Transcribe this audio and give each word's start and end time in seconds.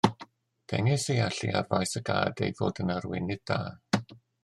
Dengys 0.71 1.05
ei 1.15 1.19
allu 1.27 1.51
ar 1.61 1.69
faes 1.73 1.95
y 2.01 2.03
gad 2.09 2.43
ei 2.47 2.59
fod 2.63 2.85
yn 2.85 2.93
arweinydd 2.97 3.49
da 3.53 3.63